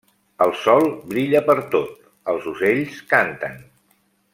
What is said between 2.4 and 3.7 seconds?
ocells canten.